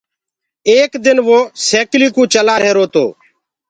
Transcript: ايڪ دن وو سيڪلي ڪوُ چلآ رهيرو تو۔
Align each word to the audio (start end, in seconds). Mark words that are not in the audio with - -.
ايڪ 0.71 0.91
دن 1.05 1.17
وو 1.27 1.39
سيڪلي 1.67 2.07
ڪوُ 2.15 2.21
چلآ 2.33 2.55
رهيرو 2.61 2.85
تو۔ 2.93 3.05